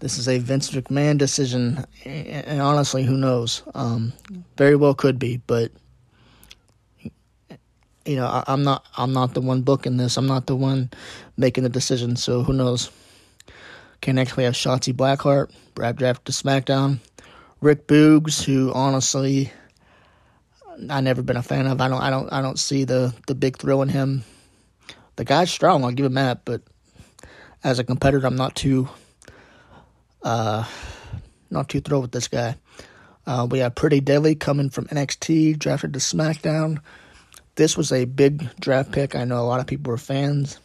this 0.00 0.18
is 0.18 0.28
a 0.28 0.38
Vince 0.38 0.70
McMahon 0.70 1.18
decision, 1.18 1.84
and 2.04 2.60
honestly, 2.60 3.04
who 3.04 3.16
knows? 3.16 3.62
Um, 3.74 4.12
very 4.56 4.76
well 4.76 4.94
could 4.94 5.18
be, 5.18 5.38
but 5.46 5.70
you 8.04 8.16
know, 8.16 8.26
I, 8.26 8.44
am 8.52 8.62
not 8.64 8.86
I'm 8.96 9.12
not 9.12 9.34
the 9.34 9.40
one 9.40 9.62
booking 9.62 9.96
this. 9.96 10.16
I'm 10.16 10.26
not 10.26 10.46
the 10.46 10.56
one 10.56 10.90
making 11.36 11.64
the 11.64 11.70
decision. 11.70 12.16
So 12.16 12.42
who 12.42 12.52
knows? 12.52 12.90
Can 14.00 14.18
actually 14.18 14.44
have 14.44 14.54
Shotzi 14.54 14.92
Blackheart, 14.92 15.50
Brad 15.74 15.96
Draft 15.96 16.26
to 16.26 16.32
SmackDown, 16.32 16.98
Rick 17.62 17.86
Boogs, 17.86 18.42
who 18.42 18.70
honestly 18.74 19.50
I 20.90 21.00
never 21.00 21.22
been 21.22 21.36
a 21.36 21.42
fan 21.42 21.66
of. 21.66 21.80
I 21.80 21.88
don't 21.88 22.00
I 22.00 22.10
don't 22.10 22.32
I 22.32 22.42
don't 22.42 22.58
see 22.58 22.84
the 22.84 23.14
the 23.26 23.34
big 23.34 23.58
thrill 23.58 23.82
in 23.82 23.88
him. 23.88 24.24
The 25.16 25.24
guy's 25.24 25.50
strong. 25.50 25.84
I'll 25.84 25.92
give 25.92 26.06
him 26.06 26.14
that, 26.14 26.44
but 26.44 26.62
as 27.62 27.78
a 27.78 27.84
competitor, 27.84 28.26
I'm 28.26 28.36
not 28.36 28.56
too 28.56 28.88
uh 30.22 30.64
not 31.50 31.68
too 31.68 31.80
thrilled 31.80 32.02
with 32.02 32.12
this 32.12 32.28
guy. 32.28 32.56
Uh, 33.26 33.46
we 33.50 33.60
have 33.60 33.74
Pretty 33.74 34.00
Deadly 34.00 34.34
coming 34.34 34.68
from 34.68 34.84
NXT, 34.86 35.58
drafted 35.58 35.94
to 35.94 35.98
SmackDown 35.98 36.80
this 37.56 37.76
was 37.76 37.92
a 37.92 38.04
big 38.04 38.48
draft 38.60 38.92
pick. 38.92 39.14
I 39.14 39.24
know 39.24 39.40
a 39.40 39.46
lot 39.46 39.60
of 39.60 39.66
people 39.66 39.90
were 39.90 39.98
fans. 39.98 40.58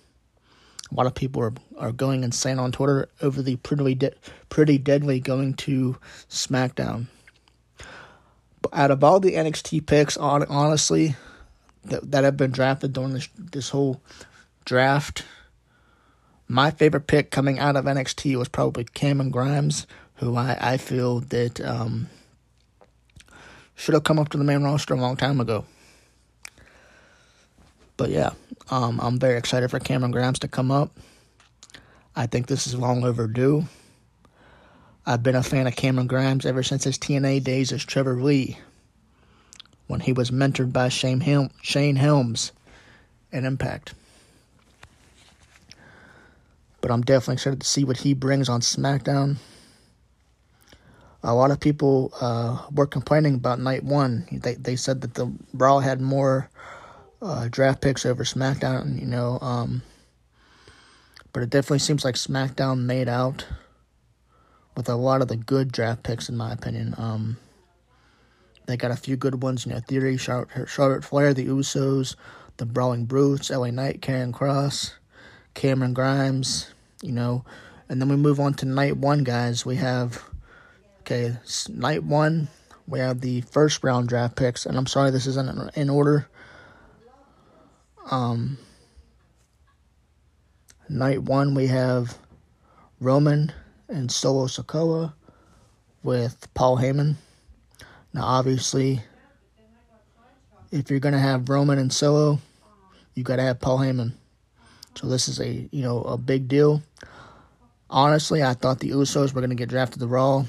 A 0.92 0.96
lot 0.96 1.06
of 1.06 1.14
people 1.14 1.44
are, 1.44 1.54
are 1.78 1.92
going 1.92 2.24
insane 2.24 2.58
on 2.58 2.72
Twitter 2.72 3.10
over 3.22 3.42
the 3.42 3.58
pretty 3.58 3.94
de- 3.94 4.16
pretty 4.50 4.80
deadly 4.80 5.20
going 5.20 5.54
to 5.56 5.98
SmackDown. 6.30 7.06
Out 8.74 8.92
of 8.92 9.04
all 9.04 9.20
the 9.20 9.34
NXT 9.34 9.86
picks, 9.86 10.18
on, 10.18 10.44
honestly, 10.46 11.16
that 11.86 12.12
that 12.12 12.24
have 12.24 12.38
been 12.38 12.52
drafted 12.52 12.94
during 12.94 13.14
this 13.14 13.30
this 13.38 13.70
whole 13.70 14.02
draft, 14.66 15.24
my 16.48 16.72
favorite 16.72 17.08
pick 17.08 17.32
coming 17.32 17.60
out 17.60 17.76
of 17.76 17.86
NXT 17.86 18.36
was 18.38 18.50
probably 18.50 18.84
Cameron 18.84 19.30
Grimes, 19.30 19.88
who 20.16 20.36
I, 20.36 20.58
I 20.60 20.78
feel 20.78 21.22
that 21.22 21.62
um, 21.62 22.10
should 23.76 23.94
have 23.94 24.04
come 24.04 24.20
up 24.20 24.30
to 24.30 24.38
the 24.38 24.44
main 24.44 24.64
roster 24.64 24.94
a 24.94 24.98
long 24.98 25.16
time 25.16 25.40
ago. 25.40 25.66
But 27.98 28.10
yeah, 28.10 28.32
um, 28.70 29.00
I'm 29.02 29.20
very 29.20 29.38
excited 29.38 29.70
for 29.70 29.80
Cameron 29.80 30.12
Grimes 30.12 30.40
to 30.40 30.48
come 30.48 30.72
up. 30.72 30.92
I 32.16 32.28
think 32.28 32.48
this 32.48 32.68
is 32.68 32.76
long 32.76 33.04
overdue. 33.04 33.66
I've 35.10 35.24
been 35.24 35.36
a 35.36 35.42
fan 35.42 35.66
of 35.66 35.76
Cameron 35.76 36.06
Grimes 36.06 36.46
ever 36.46 36.62
since 36.62 36.84
his 36.84 37.00
TNA 37.00 37.44
days 37.44 37.72
as 37.72 37.84
Trevor 37.84 38.22
Lee, 38.22 38.60
when 39.88 40.02
he 40.02 40.14
was 40.14 40.30
mentored 40.30 40.72
by 40.72 40.90
Shane, 40.90 41.22
Hel- 41.22 41.50
Shane 41.64 41.96
Helms 41.96 42.52
at 43.34 43.44
Impact. 43.44 43.96
But 46.80 46.92
I'm 46.92 47.02
definitely 47.02 47.34
excited 47.34 47.62
to 47.62 47.66
see 47.66 47.84
what 47.84 47.98
he 47.98 48.14
brings 48.14 48.50
on 48.50 48.62
SmackDown. 48.62 49.38
A 51.24 51.34
lot 51.34 51.50
of 51.50 51.60
people 51.60 52.14
uh, 52.22 52.68
were 52.72 52.86
complaining 52.86 53.34
about 53.34 53.60
night 53.60 53.84
one. 53.84 54.28
They 54.32 54.54
they 54.54 54.76
said 54.76 55.02
that 55.02 55.16
the 55.16 55.34
Raw 55.56 55.80
had 55.80 56.02
more 56.02 56.52
uh, 57.20 57.48
draft 57.50 57.82
picks 57.82 58.06
over 58.06 58.24
SmackDown, 58.24 59.02
you 59.02 59.08
know. 59.08 59.40
Um, 59.42 59.82
but 61.34 61.42
it 61.42 61.50
definitely 61.50 61.80
seems 61.80 62.06
like 62.06 62.14
SmackDown 62.14 62.82
made 62.82 63.10
out 63.10 63.48
with 64.80 64.88
a 64.88 64.96
lot 64.96 65.22
of 65.22 65.28
the 65.28 65.36
good 65.36 65.74
draft 65.74 66.04
picks, 66.04 66.30
in 66.30 66.38
my 66.38 66.54
opinion. 66.54 66.96
Um, 66.98 67.36
they 68.66 68.78
got 68.78 68.92
a 68.92 68.96
few 68.96 69.18
good 69.18 69.44
ones, 69.44 69.66
you 69.66 69.74
know, 69.74 69.82
Theory, 69.82 70.16
Charlotte, 70.16 70.70
Charlotte 70.70 71.04
Flair, 71.04 71.34
the 71.34 71.48
Usos, 71.48 72.16
the 72.56 72.66
Brawling 72.66 73.04
Brutes, 73.04 73.50
LA 73.50 73.72
Knight, 73.72 74.00
Karrion 74.00 74.32
Kross, 74.32 74.94
Cameron 75.54 75.94
Grimes, 75.94 76.72
you 77.04 77.12
know. 77.12 77.44
And 77.90 78.00
then 78.00 78.08
we 78.08 78.16
move 78.16 78.40
on 78.40 78.54
to 78.54 78.66
night 78.66 78.96
one, 78.96 79.26
guys. 79.26 79.66
We 79.66 79.76
have, 79.76 80.24
okay, 81.02 81.36
night 81.68 82.06
one, 82.06 82.48
we 82.88 83.00
have 83.00 83.20
the 83.20 83.42
first 83.42 83.84
round 83.84 84.08
draft 84.08 84.38
picks. 84.38 84.66
And 84.66 84.78
I'm 84.78 84.88
sorry 84.88 85.12
this 85.12 85.28
isn't 85.28 85.76
in 85.76 85.90
order. 85.90 86.30
Um, 88.10 88.58
night 90.88 91.24
one, 91.24 91.54
we 91.54 91.68
have 91.68 92.18
Roman 93.02 93.52
and 93.90 94.12
Solo 94.12 94.46
Sikoa 94.46 95.14
with 96.04 96.48
Paul 96.54 96.78
Heyman. 96.78 97.16
Now, 98.14 98.24
obviously, 98.24 99.02
if 100.72 100.90
you're 100.90 101.00
going 101.00 101.14
to 101.14 101.20
have 101.20 101.50
Roman 101.50 101.80
and 101.80 101.92
Solo, 101.92 102.40
you 103.16 103.24
got 103.24 103.38
to 103.38 103.44
have 103.44 103.60
Paul 103.60 103.80
Heyman. 103.80 104.14
So 104.96 105.08
this 105.08 105.28
is 105.28 105.40
a 105.40 105.68
you 105.72 105.82
know 105.82 106.02
a 106.02 106.18
big 106.18 106.48
deal. 106.48 106.82
Honestly, 107.90 108.44
I 108.44 108.54
thought 108.54 108.80
the 108.80 108.92
Usos 108.92 109.34
were 109.34 109.42
going 109.42 109.50
to 109.50 109.56
get 109.56 109.70
drafted 109.70 110.00
to 110.00 110.08
Raw, 110.08 110.46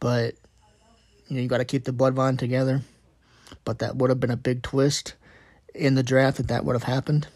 but 0.00 0.34
you 1.28 1.36
know 1.36 1.42
you 1.42 1.48
got 1.48 1.58
to 1.58 1.64
keep 1.64 1.84
the 1.84 1.92
bloodline 1.92 2.38
together. 2.38 2.82
But 3.64 3.78
that 3.78 3.96
would 3.96 4.10
have 4.10 4.20
been 4.20 4.30
a 4.30 4.36
big 4.36 4.62
twist 4.62 5.14
in 5.74 5.94
the 5.94 6.02
draft 6.02 6.36
that 6.36 6.48
that 6.48 6.64
would 6.64 6.74
have 6.74 6.82
happened. 6.82 7.26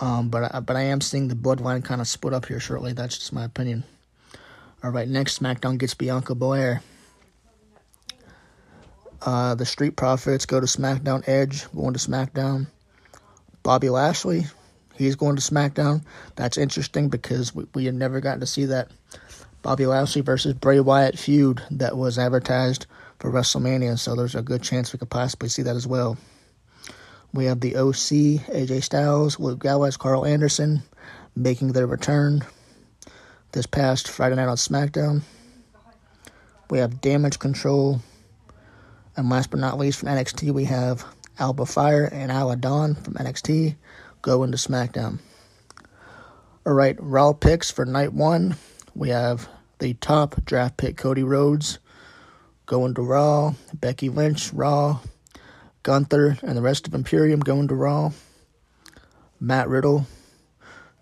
Um, 0.00 0.28
but 0.28 0.54
I, 0.54 0.60
but 0.60 0.76
I 0.76 0.82
am 0.82 1.00
seeing 1.00 1.28
the 1.28 1.34
bloodline 1.34 1.84
kind 1.84 2.00
of 2.00 2.08
split 2.08 2.34
up 2.34 2.46
here 2.46 2.60
shortly. 2.60 2.92
That's 2.92 3.16
just 3.16 3.32
my 3.32 3.44
opinion. 3.44 3.84
All 4.82 4.90
right, 4.90 5.08
next 5.08 5.40
SmackDown 5.40 5.78
gets 5.78 5.94
Bianca 5.94 6.34
Belair. 6.34 6.82
Uh, 9.24 9.54
the 9.54 9.64
Street 9.64 9.94
Profits 9.94 10.46
go 10.46 10.58
to 10.58 10.66
SmackDown. 10.66 11.22
Edge 11.28 11.70
going 11.72 11.94
to 11.94 12.00
SmackDown. 12.00 12.66
Bobby 13.62 13.90
Lashley, 13.90 14.46
he's 14.96 15.14
going 15.14 15.36
to 15.36 15.42
SmackDown. 15.42 16.04
That's 16.34 16.58
interesting 16.58 17.08
because 17.08 17.54
we, 17.54 17.66
we 17.74 17.84
have 17.84 17.94
never 17.94 18.20
gotten 18.20 18.40
to 18.40 18.46
see 18.46 18.64
that 18.64 18.90
Bobby 19.62 19.86
Lashley 19.86 20.22
versus 20.22 20.54
Bray 20.54 20.80
Wyatt 20.80 21.16
feud 21.16 21.62
that 21.70 21.96
was 21.96 22.18
advertised 22.18 22.86
for 23.20 23.30
WrestleMania. 23.30 24.00
So 24.00 24.16
there's 24.16 24.34
a 24.34 24.42
good 24.42 24.62
chance 24.62 24.92
we 24.92 24.98
could 24.98 25.10
possibly 25.10 25.48
see 25.48 25.62
that 25.62 25.76
as 25.76 25.86
well. 25.86 26.18
We 27.34 27.46
have 27.46 27.60
the 27.60 27.76
OC, 27.76 28.44
AJ 28.52 28.82
Styles, 28.82 29.40
Luke 29.40 29.60
Gallows, 29.62 29.96
Karl 29.96 30.26
Anderson 30.26 30.82
making 31.34 31.72
their 31.72 31.86
return 31.86 32.42
this 33.52 33.66
past 33.66 34.08
Friday 34.08 34.36
night 34.36 34.48
on 34.48 34.56
SmackDown. 34.56 35.22
We 36.68 36.78
have 36.78 37.00
Damage 37.00 37.38
Control. 37.38 38.00
And 39.16 39.30
last 39.30 39.50
but 39.50 39.60
not 39.60 39.78
least 39.78 40.00
from 40.00 40.08
NXT, 40.08 40.52
we 40.52 40.64
have 40.64 41.04
Alba 41.38 41.66
Fyre 41.66 42.08
and 42.12 42.30
Isla 42.30 42.56
Dawn 42.56 42.94
from 42.94 43.14
NXT 43.14 43.76
go 44.20 44.42
into 44.42 44.56
SmackDown. 44.56 45.18
All 46.64 46.74
right, 46.74 46.96
Raw 46.98 47.32
picks 47.32 47.70
for 47.70 47.84
night 47.84 48.12
one. 48.12 48.56
We 48.94 49.08
have 49.08 49.48
the 49.78 49.94
top 49.94 50.44
draft 50.44 50.76
pick 50.76 50.96
Cody 50.96 51.22
Rhodes 51.22 51.78
going 52.66 52.94
to 52.94 53.02
Raw. 53.02 53.54
Becky 53.74 54.08
Lynch, 54.08 54.52
Raw. 54.52 55.00
Gunther 55.82 56.38
and 56.42 56.56
the 56.56 56.62
rest 56.62 56.86
of 56.86 56.94
Imperium 56.94 57.40
going 57.40 57.68
to 57.68 57.74
Raw. 57.74 58.12
Matt 59.40 59.68
Riddle, 59.68 60.06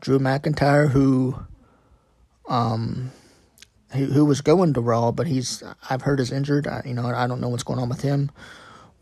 Drew 0.01 0.19
McIntyre, 0.19 0.89
who 0.91 1.39
um 2.49 3.11
who, 3.93 4.07
who 4.07 4.25
was 4.25 4.41
going 4.41 4.73
to 4.75 4.81
Raw, 4.81 5.13
but 5.13 5.27
he's 5.27 5.63
I've 5.89 6.03
heard 6.03 6.21
is 6.21 6.33
injured. 6.33 6.67
I, 6.67 6.83
you 6.87 6.95
know, 6.95 7.07
I 7.07 7.27
don't 7.27 7.41
know 7.41 7.49
what's 7.49 7.63
going 7.63 7.79
on 7.79 7.89
with 7.89 8.01
him. 8.01 8.31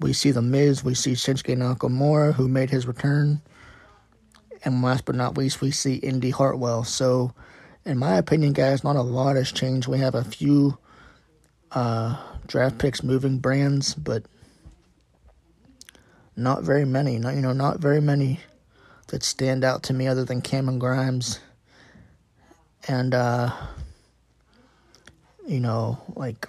We 0.01 0.13
see 0.13 0.31
the 0.31 0.43
Miz, 0.43 0.85
we 0.85 0.95
see 0.95 1.13
Shinsuke 1.13 1.57
Nakamura, 1.57 2.35
who 2.35 2.49
made 2.49 2.71
his 2.71 2.87
return, 2.87 3.43
and 4.65 4.83
last 4.83 5.05
but 5.05 5.15
not 5.15 5.37
least, 5.37 5.61
we 5.61 5.71
see 5.71 5.97
Indi 5.97 6.31
Hartwell. 6.31 6.85
So, 6.85 7.33
in 7.85 7.99
my 7.99 8.17
opinion, 8.17 8.53
guys, 8.53 8.85
not 8.85 8.97
a 8.97 9.03
lot 9.03 9.37
has 9.37 9.53
changed. 9.53 9.89
We 9.89 9.99
have 9.99 10.15
a 10.15 10.25
few 10.25 10.79
uh, 11.73 12.17
draft 12.47 12.79
picks 12.79 13.03
moving 13.03 13.39
brands, 13.39 13.95
but 13.95 14.25
not 16.39 16.63
very 16.63 16.85
many. 16.85 17.19
Not 17.19 17.35
you 17.35 17.41
know, 17.41 17.53
not 17.53 17.81
very 17.81 18.01
many 18.01 18.41
that 19.09 19.23
stand 19.23 19.65
out 19.65 19.83
to 19.85 19.93
me 19.93 20.07
other 20.07 20.25
than 20.25 20.41
Cameron 20.41 20.79
Grimes 20.79 21.41
and 22.87 23.15
uh, 23.15 23.51
you 25.47 25.61
know, 25.61 25.99
like 26.15 26.47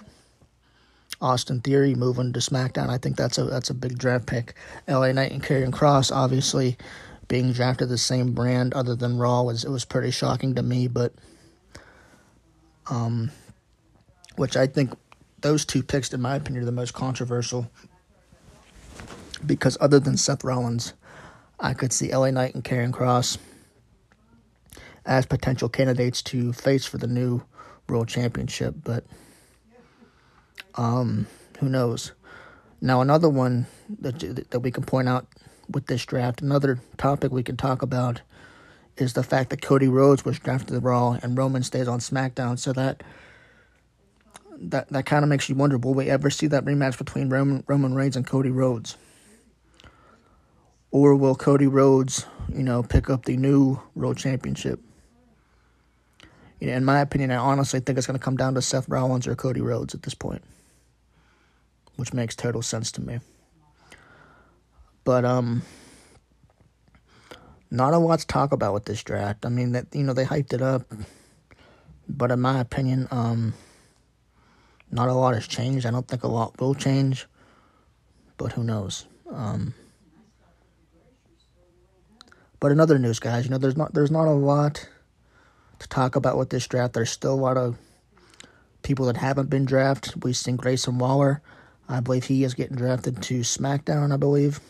Austin 1.20 1.60
Theory 1.60 1.94
moving 1.94 2.32
to 2.32 2.40
SmackDown. 2.40 2.88
I 2.88 2.98
think 2.98 3.16
that's 3.16 3.38
a 3.38 3.44
that's 3.44 3.70
a 3.70 3.74
big 3.74 3.98
draft 3.98 4.26
pick. 4.26 4.54
LA 4.86 5.12
Knight 5.12 5.32
and 5.32 5.42
Karrion 5.42 5.72
Kross 5.72 6.14
obviously 6.14 6.78
being 7.28 7.52
drafted 7.52 7.88
the 7.88 7.98
same 7.98 8.32
brand 8.32 8.74
other 8.74 8.94
than 8.94 9.18
Raw 9.18 9.42
was 9.42 9.64
it 9.64 9.70
was 9.70 9.84
pretty 9.84 10.10
shocking 10.10 10.54
to 10.54 10.62
me, 10.62 10.86
but 10.88 11.12
um 12.88 13.30
which 14.36 14.56
I 14.56 14.66
think 14.66 14.92
those 15.40 15.64
two 15.64 15.82
picks 15.82 16.12
in 16.12 16.20
my 16.20 16.36
opinion 16.36 16.62
are 16.62 16.66
the 16.66 16.72
most 16.72 16.94
controversial 16.94 17.70
because 19.44 19.76
other 19.80 20.00
than 20.00 20.16
Seth 20.16 20.44
Rollins, 20.44 20.94
I 21.58 21.74
could 21.74 21.92
see 21.92 22.14
LA 22.14 22.30
Knight 22.30 22.54
and 22.54 22.64
Karrion 22.64 22.92
Kross 22.92 23.38
as 25.04 25.26
potential 25.26 25.68
candidates 25.68 26.22
to 26.22 26.52
face 26.52 26.86
for 26.86 26.98
the 26.98 27.06
new 27.06 27.42
world 27.88 28.08
championship. 28.08 28.74
But 28.82 29.04
um, 30.74 31.26
who 31.58 31.68
knows? 31.68 32.12
Now, 32.80 33.00
another 33.00 33.28
one 33.28 33.66
that 34.00 34.50
that 34.50 34.60
we 34.60 34.70
can 34.70 34.84
point 34.84 35.08
out 35.08 35.26
with 35.68 35.86
this 35.86 36.04
draft, 36.04 36.40
another 36.40 36.80
topic 36.96 37.30
we 37.30 37.42
can 37.42 37.56
talk 37.56 37.82
about 37.82 38.22
is 38.96 39.12
the 39.12 39.22
fact 39.22 39.50
that 39.50 39.62
Cody 39.62 39.88
Rhodes 39.88 40.24
was 40.24 40.38
drafted 40.38 40.74
to 40.74 40.80
Raw 40.80 41.18
and 41.22 41.36
Roman 41.36 41.62
stays 41.62 41.88
on 41.88 42.00
SmackDown. 42.00 42.58
So 42.58 42.72
that 42.72 43.02
that 44.56 44.88
that 44.88 45.06
kind 45.06 45.24
of 45.24 45.28
makes 45.28 45.48
you 45.48 45.54
wonder: 45.54 45.78
Will 45.78 45.94
we 45.94 46.08
ever 46.08 46.30
see 46.30 46.46
that 46.48 46.64
rematch 46.64 46.96
between 46.98 47.28
Roman 47.28 47.64
Roman 47.66 47.94
Reigns 47.94 48.16
and 48.16 48.26
Cody 48.26 48.50
Rhodes, 48.50 48.96
or 50.90 51.14
will 51.14 51.34
Cody 51.34 51.66
Rhodes, 51.66 52.26
you 52.52 52.62
know, 52.62 52.82
pick 52.82 53.08
up 53.08 53.24
the 53.24 53.36
new 53.36 53.80
World 53.94 54.16
Championship? 54.16 54.80
You 56.58 56.66
know, 56.66 56.74
in 56.74 56.84
my 56.84 57.00
opinion, 57.00 57.30
I 57.30 57.36
honestly 57.36 57.80
think 57.80 57.96
it's 57.96 58.06
going 58.06 58.18
to 58.18 58.24
come 58.24 58.36
down 58.36 58.54
to 58.54 58.62
Seth 58.62 58.88
Rollins 58.88 59.26
or 59.26 59.34
Cody 59.34 59.60
Rhodes 59.60 59.94
at 59.94 60.02
this 60.02 60.14
point, 60.14 60.42
which 61.96 62.12
makes 62.12 62.36
total 62.36 62.60
sense 62.60 62.92
to 62.92 63.00
me. 63.00 63.20
But 65.04 65.24
um, 65.24 65.62
not 67.70 67.94
a 67.94 67.98
lot 67.98 68.18
to 68.18 68.26
talk 68.26 68.52
about 68.52 68.74
with 68.74 68.84
this 68.84 69.02
draft. 69.02 69.46
I 69.46 69.48
mean 69.48 69.72
that 69.72 69.86
you 69.92 70.02
know 70.02 70.12
they 70.12 70.24
hyped 70.24 70.52
it 70.52 70.60
up, 70.60 70.82
but 72.08 72.30
in 72.30 72.40
my 72.40 72.60
opinion, 72.60 73.08
um, 73.10 73.54
not 74.90 75.08
a 75.08 75.14
lot 75.14 75.34
has 75.34 75.46
changed. 75.46 75.86
I 75.86 75.90
don't 75.90 76.06
think 76.06 76.24
a 76.24 76.28
lot 76.28 76.60
will 76.60 76.74
change, 76.74 77.26
but 78.36 78.52
who 78.52 78.64
knows? 78.64 79.06
Um, 79.32 79.72
but 82.60 82.70
in 82.70 82.78
other 82.78 82.98
news, 82.98 83.18
guys, 83.18 83.44
you 83.44 83.50
know 83.50 83.58
there's 83.58 83.76
not 83.76 83.94
there's 83.94 84.10
not 84.10 84.28
a 84.28 84.32
lot 84.32 84.88
to 85.78 85.88
talk 85.88 86.14
about 86.14 86.36
with 86.36 86.50
this 86.50 86.66
draft. 86.66 86.92
There's 86.92 87.10
still 87.10 87.34
a 87.34 87.34
lot 87.34 87.56
of 87.56 87.78
people 88.82 89.06
that 89.06 89.16
haven't 89.16 89.50
been 89.50 89.64
drafted. 89.64 90.22
We've 90.22 90.36
seen 90.36 90.56
Grayson 90.56 90.98
Waller. 90.98 91.42
I 91.88 92.00
believe 92.00 92.24
he 92.24 92.44
is 92.44 92.54
getting 92.54 92.76
drafted 92.76 93.20
to 93.22 93.40
SmackDown, 93.40 94.12
I 94.12 94.16
believe. 94.16 94.60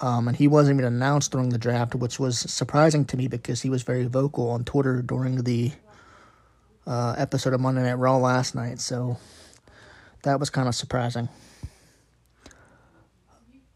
Um, 0.00 0.28
and 0.28 0.36
he 0.36 0.48
wasn't 0.48 0.80
even 0.80 0.92
announced 0.92 1.32
during 1.32 1.50
the 1.50 1.58
draft, 1.58 1.94
which 1.94 2.18
was 2.18 2.38
surprising 2.38 3.04
to 3.06 3.16
me 3.16 3.28
because 3.28 3.62
he 3.62 3.70
was 3.70 3.82
very 3.82 4.06
vocal 4.06 4.50
on 4.50 4.64
Twitter 4.64 5.02
during 5.02 5.42
the 5.42 5.72
uh, 6.86 7.14
episode 7.18 7.52
of 7.52 7.60
Monday 7.60 7.82
Night 7.82 7.94
Raw 7.94 8.16
last 8.16 8.54
night. 8.54 8.80
So 8.80 9.18
that 10.22 10.40
was 10.40 10.50
kind 10.50 10.68
of 10.68 10.74
surprising. 10.74 11.28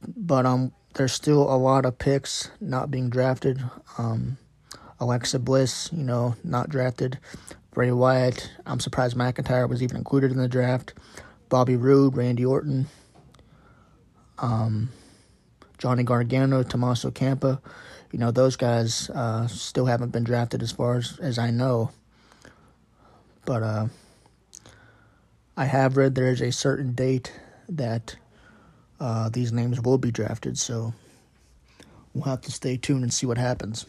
But 0.06 0.46
um, 0.46 0.72
there's 0.94 1.12
still 1.12 1.42
a 1.42 1.56
lot 1.56 1.84
of 1.84 1.98
picks 1.98 2.50
not 2.60 2.90
being 2.90 3.10
drafted. 3.10 3.62
Um, 3.98 4.38
Alexa 5.00 5.38
Bliss, 5.38 5.90
you 5.92 6.04
know, 6.04 6.36
not 6.44 6.68
drafted. 6.68 7.18
Bray 7.72 7.90
Wyatt, 7.90 8.50
I'm 8.66 8.80
surprised 8.80 9.16
McIntyre 9.16 9.68
was 9.68 9.82
even 9.82 9.96
included 9.96 10.30
in 10.30 10.36
the 10.36 10.48
draft. 10.48 10.94
Bobby 11.48 11.76
Roode, 11.76 12.16
Randy 12.16 12.44
Orton, 12.44 12.86
um, 14.38 14.90
Johnny 15.78 16.02
Gargano, 16.02 16.62
Tommaso 16.62 17.10
Ciampa, 17.10 17.60
you 18.12 18.18
know, 18.18 18.30
those 18.30 18.56
guys 18.56 19.10
uh, 19.10 19.46
still 19.48 19.86
haven't 19.86 20.10
been 20.10 20.24
drafted 20.24 20.62
as 20.62 20.70
far 20.70 20.96
as, 20.96 21.18
as 21.20 21.38
I 21.38 21.50
know. 21.50 21.90
But 23.44 23.62
uh, 23.62 23.86
I 25.56 25.64
have 25.64 25.96
read 25.96 26.14
there 26.14 26.30
is 26.30 26.42
a 26.42 26.52
certain 26.52 26.92
date 26.92 27.32
that 27.68 28.16
uh, 29.02 29.28
these 29.28 29.52
names 29.52 29.80
will 29.80 29.98
be 29.98 30.12
drafted, 30.12 30.56
so 30.56 30.94
we'll 32.14 32.22
have 32.22 32.40
to 32.42 32.52
stay 32.52 32.76
tuned 32.76 33.02
and 33.02 33.12
see 33.12 33.26
what 33.26 33.36
happens. 33.36 33.84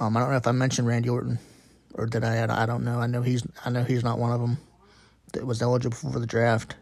Um, 0.00 0.16
I 0.16 0.20
don't 0.20 0.30
know 0.30 0.36
if 0.36 0.46
I 0.46 0.52
mentioned 0.52 0.88
Randy 0.88 1.10
Orton, 1.10 1.38
or 1.92 2.06
did 2.06 2.24
I? 2.24 2.42
I 2.42 2.64
don't 2.64 2.84
know. 2.84 3.00
I 3.00 3.06
know 3.06 3.20
he's. 3.20 3.46
I 3.66 3.70
know 3.70 3.84
he's 3.84 4.02
not 4.02 4.18
one 4.18 4.32
of 4.32 4.40
them 4.40 4.56
that 5.34 5.46
was 5.46 5.60
eligible 5.60 5.96
for 5.98 6.18
the 6.18 6.26
draft. 6.26 6.74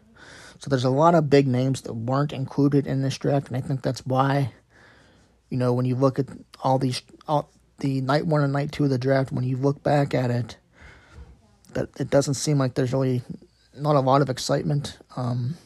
So 0.59 0.69
there's 0.69 0.85
a 0.85 0.89
lot 0.89 1.15
of 1.15 1.29
big 1.29 1.47
names 1.47 1.81
that 1.81 1.93
weren't 1.95 2.31
included 2.31 2.87
in 2.87 3.01
this 3.01 3.17
draft, 3.17 3.49
and 3.49 3.57
I 3.57 3.61
think 3.61 3.81
that's 3.81 4.05
why. 4.05 4.53
You 5.49 5.57
know, 5.57 5.73
when 5.73 5.85
you 5.85 5.95
look 5.95 6.17
at 6.17 6.27
all 6.63 6.79
these, 6.79 7.01
all 7.27 7.51
the 7.79 7.99
night 7.99 8.25
one 8.25 8.41
and 8.41 8.53
night 8.53 8.71
two 8.71 8.85
of 8.85 8.89
the 8.89 8.97
draft, 8.97 9.33
when 9.33 9.43
you 9.43 9.57
look 9.57 9.83
back 9.83 10.13
at 10.13 10.31
it, 10.31 10.55
that 11.73 11.89
it 11.99 12.09
doesn't 12.09 12.35
seem 12.35 12.57
like 12.57 12.75
there's 12.75 12.93
really 12.93 13.21
not 13.75 13.95
a 13.95 14.01
lot 14.01 14.21
of 14.21 14.29
excitement. 14.29 14.97
Um, 15.15 15.57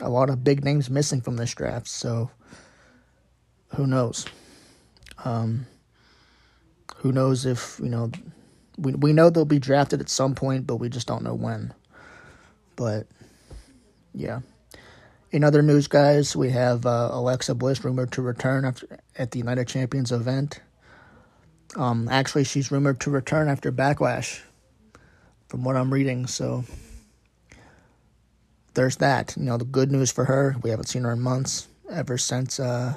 a 0.00 0.08
lot 0.08 0.30
of 0.30 0.42
big 0.42 0.64
names 0.64 0.90
missing 0.90 1.20
from 1.20 1.36
this 1.36 1.54
draft, 1.54 1.88
so 1.88 2.30
who 3.74 3.86
knows? 3.86 4.26
Um, 5.24 5.66
who 6.96 7.12
knows 7.12 7.46
if, 7.46 7.80
you 7.82 7.88
know, 7.88 8.10
we, 8.78 8.94
we 8.94 9.12
know 9.12 9.30
they'll 9.30 9.44
be 9.44 9.58
drafted 9.58 10.00
at 10.00 10.08
some 10.08 10.34
point, 10.34 10.66
but 10.66 10.76
we 10.76 10.88
just 10.88 11.06
don't 11.06 11.22
know 11.22 11.34
when. 11.34 11.72
But, 12.76 13.06
yeah. 14.14 14.40
In 15.30 15.44
other 15.44 15.62
news, 15.62 15.88
guys, 15.88 16.36
we 16.36 16.50
have 16.50 16.84
uh, 16.84 17.08
Alexa 17.12 17.54
Bliss 17.54 17.84
rumored 17.84 18.12
to 18.12 18.22
return 18.22 18.64
after, 18.64 18.98
at 19.16 19.30
the 19.30 19.38
United 19.38 19.66
Champions 19.68 20.12
event. 20.12 20.60
Um, 21.76 22.08
actually, 22.08 22.44
she's 22.44 22.70
rumored 22.70 23.00
to 23.00 23.10
return 23.10 23.48
after 23.48 23.72
Backlash, 23.72 24.40
from 25.52 25.64
what 25.64 25.76
I'm 25.76 25.92
reading. 25.92 26.26
So 26.26 26.64
there's 28.72 28.96
that. 28.96 29.34
You 29.36 29.44
know, 29.44 29.58
the 29.58 29.66
good 29.66 29.92
news 29.92 30.10
for 30.10 30.24
her, 30.24 30.56
we 30.62 30.70
haven't 30.70 30.86
seen 30.86 31.02
her 31.02 31.12
in 31.12 31.20
months, 31.20 31.68
ever 31.90 32.16
since 32.16 32.58
uh, 32.58 32.94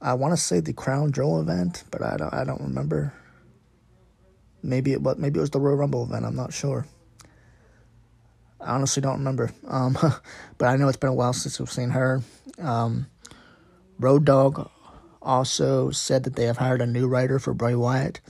I 0.00 0.14
want 0.14 0.34
to 0.34 0.40
say 0.40 0.60
the 0.60 0.72
Crown 0.72 1.10
Jewel 1.10 1.40
event, 1.40 1.82
but 1.90 2.00
I 2.00 2.16
don't 2.16 2.32
I 2.32 2.44
don't 2.44 2.60
remember. 2.60 3.12
Maybe 4.62 4.92
it 4.92 5.02
was 5.02 5.18
maybe 5.18 5.38
it 5.38 5.40
was 5.40 5.50
the 5.50 5.58
Royal 5.58 5.74
Rumble 5.74 6.04
event. 6.04 6.24
I'm 6.24 6.36
not 6.36 6.52
sure. 6.52 6.86
I 8.60 8.74
honestly 8.74 9.00
don't 9.00 9.18
remember. 9.18 9.50
Um, 9.66 9.98
but 10.58 10.66
I 10.68 10.76
know 10.76 10.86
it's 10.86 10.96
been 10.96 11.10
a 11.10 11.14
while 11.14 11.32
since 11.32 11.58
we've 11.58 11.72
seen 11.72 11.90
her. 11.90 12.22
Um, 12.60 13.08
Road 13.98 14.24
Dog 14.24 14.70
also 15.20 15.90
said 15.90 16.22
that 16.22 16.36
they 16.36 16.44
have 16.44 16.58
hired 16.58 16.82
a 16.82 16.86
new 16.86 17.08
writer 17.08 17.40
for 17.40 17.52
Bray 17.52 17.74
Wyatt, 17.74 18.20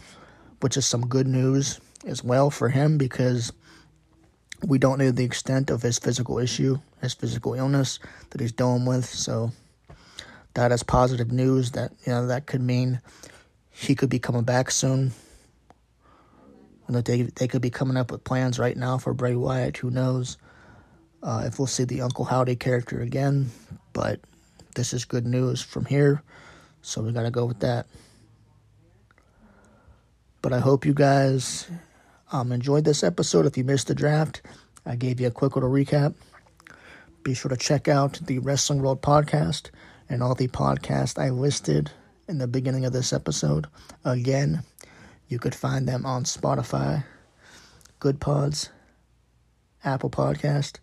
which 0.60 0.78
is 0.78 0.86
some 0.86 1.08
good 1.08 1.26
news 1.26 1.78
as 2.06 2.22
well 2.22 2.50
for 2.50 2.68
him 2.68 2.98
because 2.98 3.52
we 4.66 4.78
don't 4.78 4.98
know 4.98 5.10
the 5.10 5.24
extent 5.24 5.70
of 5.70 5.82
his 5.82 5.98
physical 5.98 6.38
issue, 6.38 6.78
his 7.00 7.14
physical 7.14 7.54
illness 7.54 7.98
that 8.30 8.40
he's 8.40 8.52
dealing 8.52 8.84
with. 8.86 9.04
So 9.04 9.52
that 10.54 10.72
is 10.72 10.82
positive 10.82 11.32
news. 11.32 11.72
That 11.72 11.92
you 12.06 12.12
know 12.12 12.26
that 12.26 12.46
could 12.46 12.62
mean 12.62 13.00
he 13.70 13.94
could 13.94 14.10
be 14.10 14.18
coming 14.18 14.44
back 14.44 14.70
soon. 14.70 15.12
You 16.88 16.94
know, 16.94 17.00
they 17.00 17.22
they 17.22 17.48
could 17.48 17.62
be 17.62 17.70
coming 17.70 17.96
up 17.96 18.10
with 18.10 18.24
plans 18.24 18.58
right 18.58 18.76
now 18.76 18.98
for 18.98 19.14
Bray 19.14 19.34
Wyatt. 19.34 19.76
Who 19.78 19.90
knows 19.90 20.36
uh, 21.22 21.44
if 21.46 21.58
we'll 21.58 21.66
see 21.66 21.84
the 21.84 22.02
Uncle 22.02 22.24
Howdy 22.24 22.56
character 22.56 23.00
again? 23.00 23.50
But 23.92 24.20
this 24.74 24.92
is 24.92 25.04
good 25.04 25.26
news 25.26 25.62
from 25.62 25.84
here, 25.84 26.22
so 26.82 27.02
we 27.02 27.12
gotta 27.12 27.30
go 27.30 27.46
with 27.46 27.60
that. 27.60 27.86
But 30.42 30.52
I 30.52 30.60
hope 30.60 30.84
you 30.84 30.92
guys 30.92 31.66
um, 32.34 32.50
enjoyed 32.50 32.84
this 32.84 33.04
episode. 33.04 33.46
If 33.46 33.56
you 33.56 33.62
missed 33.62 33.86
the 33.86 33.94
draft, 33.94 34.42
I 34.84 34.96
gave 34.96 35.20
you 35.20 35.28
a 35.28 35.30
quick 35.30 35.54
little 35.54 35.70
recap. 35.70 36.14
Be 37.22 37.32
sure 37.32 37.48
to 37.48 37.56
check 37.56 37.86
out 37.86 38.18
the 38.26 38.40
Wrestling 38.40 38.82
World 38.82 39.02
podcast 39.02 39.70
and 40.08 40.20
all 40.20 40.34
the 40.34 40.48
podcasts 40.48 41.16
I 41.16 41.30
listed 41.30 41.92
in 42.26 42.38
the 42.38 42.48
beginning 42.48 42.84
of 42.84 42.92
this 42.92 43.12
episode. 43.12 43.68
Again, 44.04 44.64
you 45.28 45.38
could 45.38 45.54
find 45.54 45.86
them 45.86 46.04
on 46.04 46.24
Spotify, 46.24 47.04
Good 48.00 48.20
Pods, 48.20 48.68
Apple 49.84 50.10
Podcast, 50.10 50.78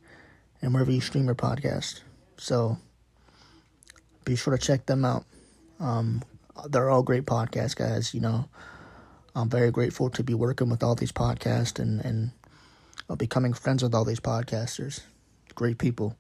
and 0.62 0.74
wherever 0.74 0.92
you 0.92 1.02
stream 1.02 1.26
your 1.26 1.36
podcast. 1.36 2.00
So 2.38 2.78
be 4.24 4.38
sure 4.38 4.56
to 4.56 4.66
check 4.66 4.86
them 4.86 5.04
out. 5.04 5.26
Um, 5.82 6.24
they're 6.70 6.90
all 6.90 7.04
great 7.04 7.26
podcasts, 7.26 7.76
guys. 7.76 8.14
You 8.14 8.22
know, 8.22 8.46
I'm 9.36 9.50
very 9.50 9.72
grateful 9.72 10.10
to 10.10 10.24
be 10.24 10.34
working 10.34 10.70
with 10.70 10.84
all 10.84 10.96
these 10.96 11.12
podcasts 11.12 11.80
and 11.80 12.04
and 12.04 12.32
becoming 13.18 13.54
friends 13.54 13.84
with 13.84 13.94
all 13.94 14.06
these 14.06 14.20
podcasters. 14.20 15.02
Great 15.56 15.78
people. 15.78 16.16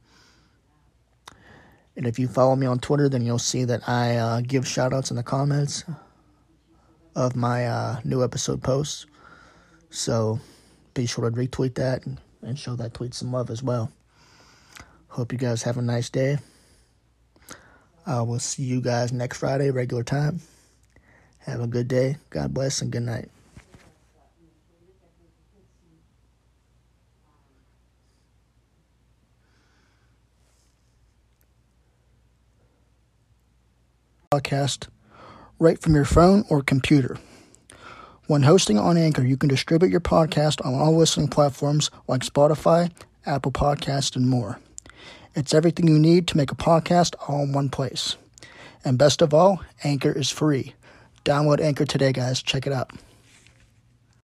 And 1.95 2.06
if 2.08 2.19
you 2.19 2.28
follow 2.28 2.56
me 2.56 2.67
on 2.67 2.80
Twitter, 2.80 3.10
then 3.10 3.26
you'll 3.26 3.39
see 3.39 3.65
that 3.65 3.88
I 3.88 4.15
uh, 4.15 4.41
give 4.41 4.67
shout 4.67 4.93
outs 4.93 5.12
in 5.12 5.17
the 5.17 5.24
comments 5.24 5.84
of 7.15 7.36
my 7.36 7.67
uh, 7.67 8.00
new 8.04 8.24
episode 8.24 8.63
posts. 8.63 9.06
So 9.89 10.39
be 10.93 11.06
sure 11.06 11.30
to 11.30 11.36
retweet 11.36 11.76
that 11.76 12.06
and, 12.06 12.19
and 12.41 12.58
show 12.58 12.76
that 12.78 12.93
tweet 12.93 13.13
some 13.13 13.32
love 13.32 13.50
as 13.50 13.62
well. 13.62 13.91
Hope 15.10 15.34
you 15.34 15.38
guys 15.38 15.63
have 15.63 15.78
a 15.78 15.82
nice 15.82 16.10
day. 16.10 16.38
I 18.06 18.21
will 18.21 18.39
see 18.39 18.63
you 18.63 18.82
guys 18.82 19.12
next 19.12 19.38
Friday, 19.38 19.69
regular 19.69 20.04
time. 20.04 20.39
Have 21.45 21.62
a 21.62 21.67
good 21.67 21.88
day. 21.88 22.17
God 22.30 22.54
bless 22.54 22.82
and 22.82 22.91
good 22.91 23.04
night. 23.04 23.30
podcast 34.32 34.88
right 35.60 35.82
from 35.82 35.93
your 35.93 36.06
phone 36.06 36.45
or 36.47 36.62
computer. 36.62 37.17
When 38.27 38.43
hosting 38.43 38.80
on 38.80 38.95
Anchor, 38.97 39.23
you 39.23 39.36
can 39.36 39.49
distribute 39.49 39.91
your 39.91 39.99
podcast 39.99 40.65
on 40.65 40.73
all 40.73 40.95
listening 40.95 41.27
platforms 41.27 41.91
like 42.08 42.21
Spotify, 42.21 42.91
Apple 43.25 43.51
Podcast, 43.51 44.15
and 44.15 44.30
more. 44.30 44.58
It's 45.36 45.54
everything 45.54 45.89
you 45.89 45.99
need 45.99 46.27
to 46.30 46.38
make 46.38 46.49
a 46.49 46.56
podcast 46.56 47.13
all 47.27 47.43
in 47.43 47.51
one 47.51 47.67
place. 47.67 48.15
And 48.86 48.97
best 48.97 49.21
of 49.21 49.34
all, 49.34 49.62
Anchor 49.84 50.13
is 50.13 50.30
free. 50.30 50.75
Download 51.26 51.62
Anchor 51.62 51.86
today, 51.86 52.12
guys. 52.12 52.42
Check 52.42 52.66
it 52.68 52.74
out. 52.74 52.92